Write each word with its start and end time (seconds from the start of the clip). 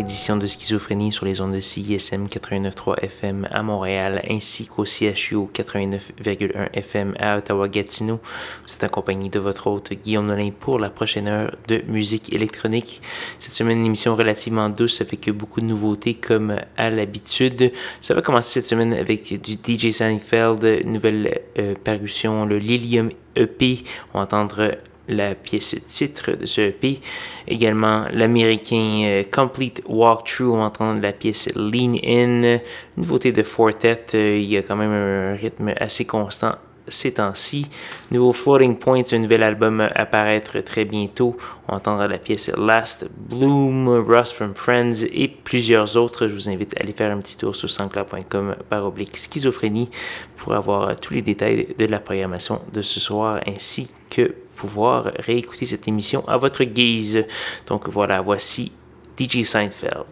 Édition 0.00 0.36
de 0.36 0.46
Schizophrénie 0.46 1.12
sur 1.12 1.24
les 1.24 1.40
ondes 1.40 1.52
de 1.52 1.60
CISM 1.60 2.26
89.3 2.26 3.00
FM 3.00 3.48
à 3.50 3.62
Montréal 3.62 4.22
ainsi 4.28 4.66
qu'au 4.66 4.84
CHU 4.84 5.46
89.1 5.52 6.70
FM 6.72 7.14
à 7.18 7.38
Ottawa-Gatineau. 7.38 8.20
Vous 8.66 8.74
êtes 8.74 8.84
accompagné 8.84 9.28
de 9.28 9.38
votre 9.38 9.68
hôte 9.68 9.92
Guillaume 9.92 10.26
Nolin 10.26 10.50
pour 10.58 10.78
la 10.78 10.90
prochaine 10.90 11.28
heure 11.28 11.56
de 11.68 11.82
musique 11.88 12.32
électronique. 12.32 13.00
Cette 13.38 13.52
semaine, 13.52 13.78
une 13.78 13.86
émission 13.86 14.14
relativement 14.16 14.68
douce 14.68 15.00
avec 15.00 15.30
beaucoup 15.30 15.60
de 15.60 15.66
nouveautés 15.66 16.14
comme 16.14 16.56
à 16.76 16.90
l'habitude. 16.90 17.72
Ça 18.00 18.14
va 18.14 18.22
commencer 18.22 18.54
cette 18.54 18.66
semaine 18.66 18.92
avec 18.92 19.40
du 19.40 19.54
DJ 19.54 19.90
Seinfeld, 19.92 20.84
nouvelle 20.84 21.40
euh, 21.58 21.74
parution, 21.82 22.44
le 22.44 22.58
Lilium 22.58 23.10
EP. 23.36 23.84
On 24.12 24.18
va 24.18 24.24
entendre 24.24 24.76
la 25.08 25.34
pièce 25.34 25.76
titre 25.86 26.32
de 26.32 26.46
ce 26.46 26.60
EP. 26.60 27.00
Également, 27.46 28.06
l'américain 28.12 29.02
euh, 29.04 29.22
Complete 29.30 29.82
Walkthrough, 29.86 30.54
on 30.54 30.62
entend 30.62 30.94
la 30.94 31.12
pièce 31.12 31.48
Lean 31.54 31.96
In. 32.04 32.58
Nouveauté 32.96 33.32
de 33.32 33.42
Fortet, 33.42 34.06
euh, 34.14 34.38
il 34.38 34.50
y 34.50 34.56
a 34.56 34.62
quand 34.62 34.76
même 34.76 34.92
un 34.92 35.34
rythme 35.34 35.72
assez 35.78 36.04
constant 36.04 36.56
ces 36.88 37.12
temps-ci. 37.14 37.66
Nouveau 38.10 38.32
Floating 38.32 38.76
Points, 38.76 39.02
un 39.12 39.18
nouvel 39.18 39.42
album 39.42 39.80
à 39.80 39.86
apparaître 39.86 40.60
très 40.60 40.84
bientôt. 40.84 41.36
On 41.68 41.74
entendra 41.74 42.08
la 42.08 42.18
pièce 42.18 42.50
Last 42.56 43.06
Bloom, 43.28 43.88
Rust 43.88 44.32
from 44.32 44.54
Friends 44.54 45.04
et 45.12 45.28
plusieurs 45.28 45.96
autres. 45.96 46.28
Je 46.28 46.34
vous 46.34 46.48
invite 46.48 46.76
à 46.76 46.82
aller 46.82 46.92
faire 46.92 47.10
un 47.12 47.18
petit 47.18 47.36
tour 47.36 47.56
sur 47.56 47.70
sancla.com 47.70 48.56
par 48.68 48.86
oblique 48.86 49.16
schizophrénie 49.16 49.88
pour 50.36 50.54
avoir 50.54 50.98
tous 50.98 51.14
les 51.14 51.22
détails 51.22 51.74
de 51.76 51.86
la 51.86 52.00
programmation 52.00 52.60
de 52.72 52.82
ce 52.82 53.00
soir 53.00 53.40
ainsi 53.46 53.88
que 54.10 54.34
pouvoir 54.56 55.12
réécouter 55.18 55.66
cette 55.66 55.86
émission 55.86 56.26
à 56.28 56.36
votre 56.36 56.64
guise. 56.64 57.24
Donc 57.66 57.88
voilà, 57.88 58.20
voici 58.20 58.72
DJ 59.18 59.44
Seinfeld. 59.44 60.06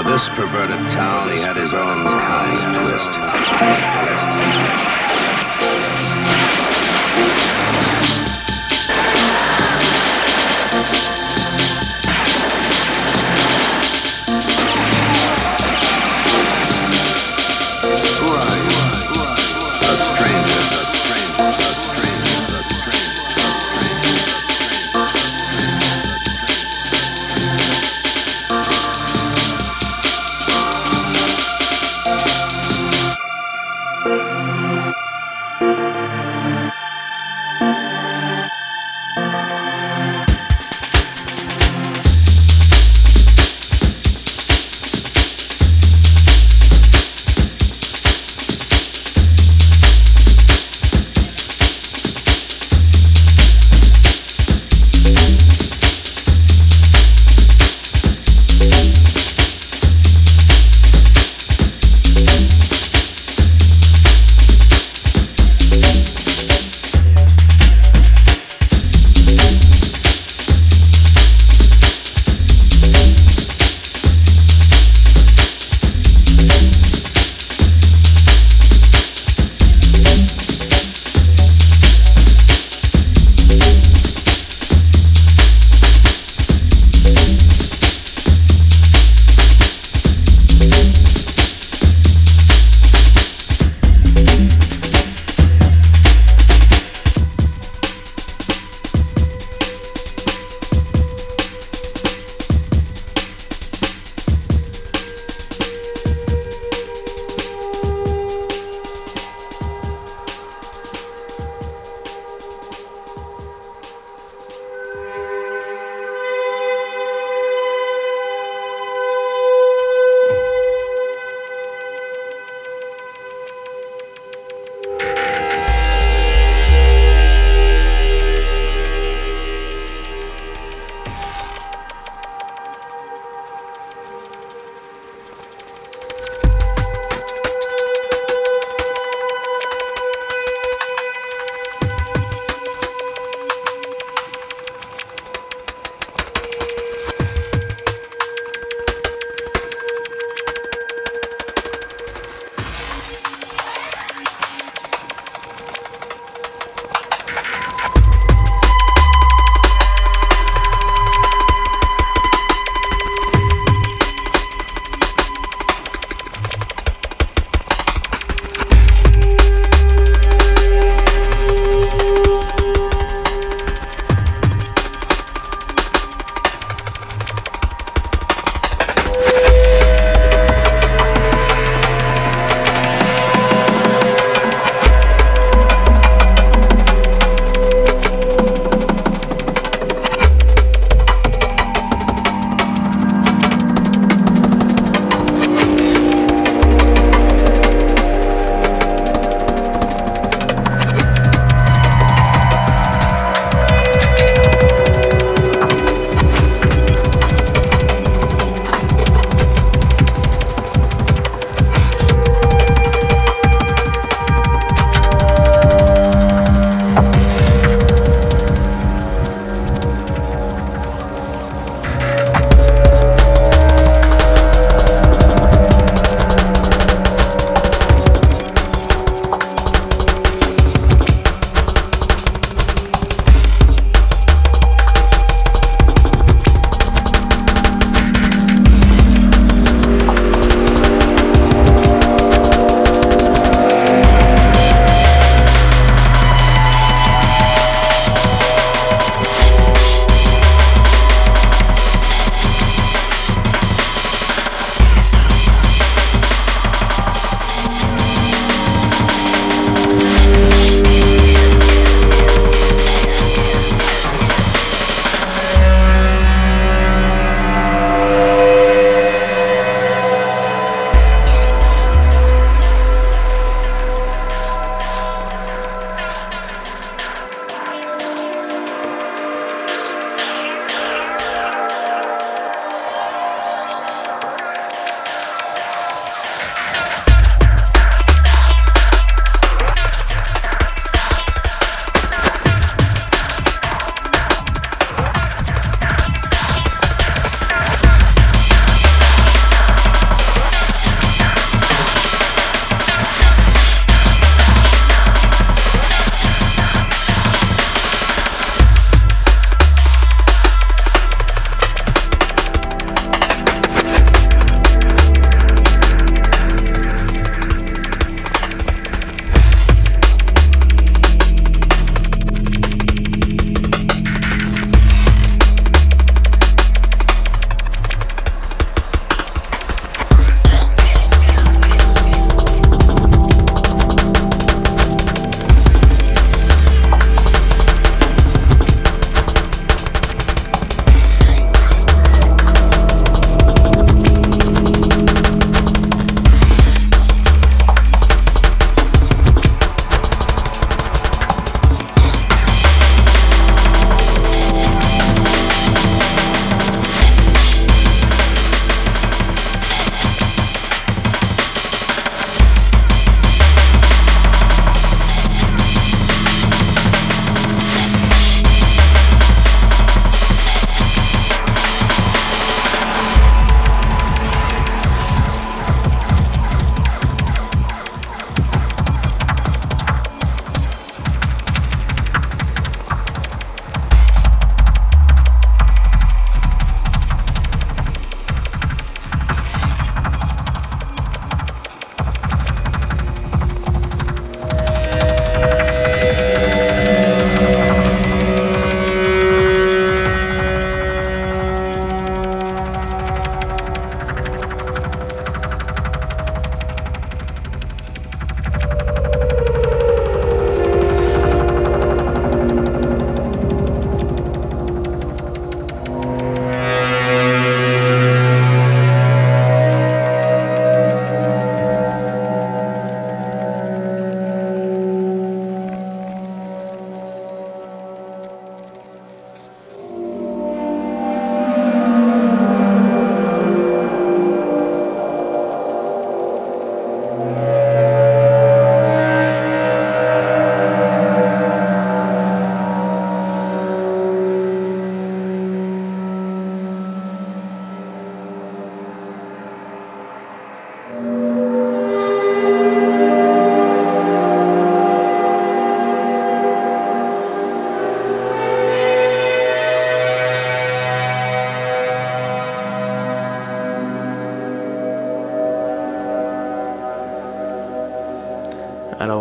For 0.00 0.08
this 0.08 0.30
perverted 0.30 0.80
town, 0.92 1.28
he 1.28 1.40
had 1.40 1.56
his 1.56 1.74
own 1.74 2.04
kind 2.04 2.56
of 2.56 2.80
twist. 2.80 3.10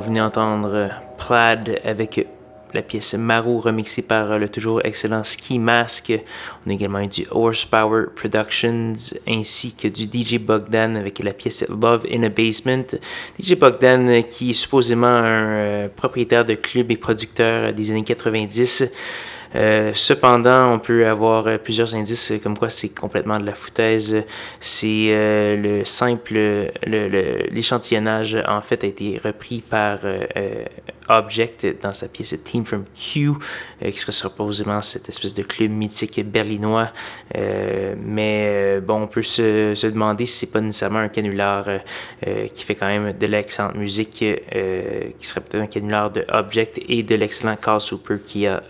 Venez 0.10 0.22
entendre 0.22 0.90
Plaid 1.20 1.82
avec 1.86 2.26
la 2.74 2.82
pièce 2.82 3.14
Marou 3.14 3.60
remixée 3.60 4.02
par 4.02 4.40
le 4.40 4.50
toujours 4.50 4.82
excellent 4.84 5.24
Ski 5.24 5.60
Mask. 5.60 6.12
On 6.66 6.72
a 6.72 6.74
également 6.74 7.00
eu 7.02 7.08
du 7.08 7.28
Horsepower 7.30 8.06
Productions 8.16 8.94
ainsi 9.28 9.76
que 9.76 9.88
du 9.88 10.06
DJ 10.06 10.40
Bogdan 10.40 10.98
avec 10.98 11.20
la 11.20 11.32
pièce 11.32 11.64
Love 11.70 12.08
in 12.12 12.24
a 12.24 12.30
Basement. 12.30 12.98
DJ 13.40 13.54
Bogdan 13.54 14.24
qui 14.24 14.50
est 14.50 14.54
supposément 14.54 15.06
un 15.08 15.90
propriétaire 15.96 16.44
de 16.44 16.56
club 16.56 16.90
et 16.90 16.98
producteur 16.98 17.72
des 17.72 17.92
années 17.92 18.04
90. 18.04 18.86
Euh, 19.56 19.92
cependant, 19.96 20.74
on 20.74 20.80
peut 20.80 21.08
avoir 21.08 21.48
euh, 21.48 21.58
plusieurs 21.58 21.96
indices 21.96 22.34
comme 22.44 22.58
quoi 22.58 22.70
c'est 22.70 22.90
complètement 22.90 23.40
de 23.40 23.46
la 23.46 23.56
foutaise. 23.56 24.24
C'est 24.60 25.08
euh, 25.10 25.56
le 25.56 25.86
simple, 25.86 26.38
l'échantillonnage 26.86 28.38
en 28.48 28.62
fait 28.62 28.84
a 28.84 28.88
été 28.88 29.20
repris 29.24 29.62
par 29.62 30.00
Object 31.08 31.82
dans 31.82 31.94
sa 31.94 32.08
pièce 32.08 32.36
Team 32.44 32.64
from 32.64 32.86
Q, 32.94 33.32
qui 33.84 33.98
serait 33.98 34.12
supposément 34.12 34.82
cette 34.82 35.10
espèce 35.10 35.34
de 35.34 35.44
club 35.44 35.72
mythique 35.72 36.24
berlinois. 36.26 36.90
mais 37.36 38.80
bon, 38.82 39.04
on 39.04 39.08
peut 39.08 39.22
se, 39.22 39.74
se 39.76 39.88
demander 39.88 40.26
si 40.26 40.40
c'est 40.40 40.52
pas 40.52 40.62
nécessairement 40.62 41.00
un 41.00 41.10
canular 41.10 41.66
qui 42.54 42.64
fait 42.64 42.76
quand 42.76 42.88
même 42.88 43.14
de 43.18 43.28
l'excellente 43.28 43.76
musique, 43.76 44.18
qui 44.18 45.28
serait 45.28 45.42
peut-être 45.42 45.64
un 45.64 45.68
canular 45.68 46.12
de 46.12 46.26
Object 46.30 46.80
et 46.88 47.02
de 47.04 47.16
l'excellent 47.16 47.56
Carl 47.56 47.82
Super 47.82 48.22
qui 48.24 48.46
a 48.46 48.62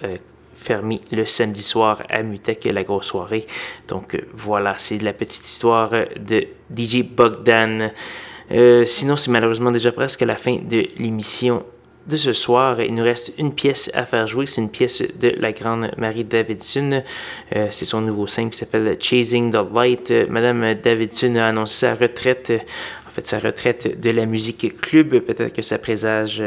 fermé 0.60 1.01
le 1.12 1.26
samedi 1.26 1.64
soir 1.64 2.03
à 2.10 2.22
Mutec, 2.22 2.66
la 2.66 2.84
grosse 2.84 3.07
soirée. 3.07 3.45
Donc 3.88 4.14
euh, 4.14 4.20
voilà, 4.34 4.76
c'est 4.78 5.01
la 5.01 5.14
petite 5.14 5.45
histoire 5.47 5.91
de 6.20 6.47
DJ 6.76 7.03
Bogdan. 7.03 7.91
Euh, 8.51 8.86
sinon, 8.86 9.16
c'est 9.16 9.32
malheureusement 9.32 9.72
déjà 9.72 9.91
presque 9.91 10.22
la 10.22 10.36
fin 10.36 10.57
de 10.57 10.86
l'émission 10.97 11.64
de 12.07 12.18
ce 12.18 12.34
soir. 12.34 12.82
Il 12.82 12.93
nous 12.93 13.03
reste 13.03 13.32
une 13.38 13.53
pièce 13.53 13.89
à 13.93 14.05
faire 14.05 14.28
jouer. 14.28 14.47
C'est 14.47 14.62
une 14.62 14.72
pièce 14.72 15.01
de 15.01 15.34
la 15.38 15.53
grande 15.53 15.91
Marie 15.97 16.26
Davidson. 16.26 17.03
Euh, 17.55 17.68
c'est 17.72 17.86
son 17.86 18.01
nouveau 18.01 18.28
single 18.28 18.51
qui 18.51 18.57
s'appelle 18.57 18.97
Chasing 18.99 19.51
the 19.51 19.74
Light. 19.74 20.12
Madame 20.30 20.74
Davidson 20.74 21.36
a 21.36 21.47
annoncé 21.47 21.86
sa 21.86 21.95
retraite, 21.95 22.51
en 23.07 23.12
fait 23.12 23.26
sa 23.26 23.39
retraite 23.39 23.99
de 23.99 24.10
la 24.10 24.26
musique 24.26 24.82
club. 24.82 25.20
Peut-être 25.20 25.53
que 25.53 25.62
ça 25.62 25.78
présage 25.78 26.43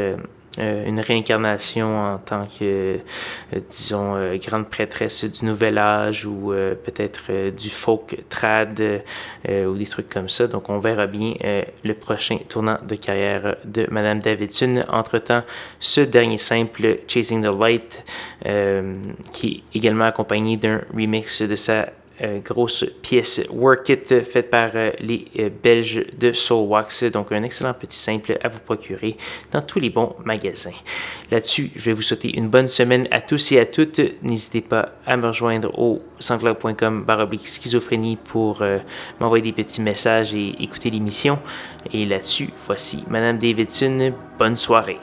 euh, 0.59 0.85
une 0.87 0.99
réincarnation 0.99 1.99
en 1.99 2.17
tant 2.19 2.43
que, 2.45 2.63
euh, 2.63 2.99
disons, 3.67 4.15
euh, 4.15 4.35
grande 4.37 4.69
prêtresse 4.69 5.23
du 5.23 5.45
Nouvel 5.45 5.79
Âge 5.79 6.25
ou 6.25 6.53
peut-être 6.85 7.49
du 7.51 7.69
folk 7.69 8.17
trad 8.29 8.79
ou 9.49 9.73
des 9.73 9.85
trucs 9.85 10.09
comme 10.09 10.29
ça. 10.29 10.47
Donc, 10.47 10.69
on 10.69 10.79
verra 10.79 11.07
bien 11.07 11.33
le 11.83 11.93
prochain 11.93 12.37
tournant 12.47 12.77
de 12.87 12.95
carrière 12.95 13.55
de 13.65 13.87
Madame 13.89 14.19
Davidson. 14.19 14.83
Entre-temps, 14.89 15.43
ce 15.79 16.01
dernier 16.01 16.37
simple, 16.37 16.99
Chasing 17.07 17.43
the 17.43 17.59
Light, 17.59 18.03
qui 19.31 19.63
est 19.73 19.77
également 19.77 20.05
accompagné 20.05 20.57
d'un 20.57 20.81
remix 20.93 21.41
de 21.41 21.55
sa 21.55 21.87
grosse 22.43 22.85
pièce 23.01 23.41
Work 23.51 23.89
It 23.89 24.23
faite 24.23 24.49
par 24.49 24.71
euh, 24.75 24.91
les 24.99 25.25
euh, 25.39 25.49
Belges 25.63 26.05
de 26.17 26.33
Soulwax. 26.33 27.03
Donc 27.05 27.31
un 27.31 27.43
excellent 27.43 27.73
petit 27.73 27.97
simple 27.97 28.37
à 28.41 28.47
vous 28.47 28.59
procurer 28.59 29.17
dans 29.51 29.61
tous 29.61 29.79
les 29.79 29.89
bons 29.89 30.15
magasins. 30.23 30.71
Là-dessus, 31.31 31.71
je 31.75 31.85
vais 31.85 31.93
vous 31.93 32.01
souhaiter 32.01 32.35
une 32.37 32.49
bonne 32.49 32.67
semaine 32.67 33.07
à 33.11 33.21
tous 33.21 33.51
et 33.51 33.59
à 33.59 33.65
toutes. 33.65 33.99
N'hésitez 34.21 34.61
pas 34.61 34.89
à 35.05 35.17
me 35.17 35.27
rejoindre 35.27 35.77
au 35.79 36.01
sanscloud.com 36.19 37.03
baroblique 37.03 37.47
schizophrénie 37.47 38.17
pour 38.17 38.63
m'envoyer 39.19 39.43
des 39.43 39.51
petits 39.51 39.81
messages 39.81 40.33
et 40.33 40.55
écouter 40.61 40.89
l'émission. 40.89 41.39
Et 41.91 42.05
là-dessus, 42.05 42.49
voici 42.65 43.03
Madame 43.09 43.37
Davidson. 43.37 44.13
Bonne 44.37 44.55
soirée. 44.55 44.99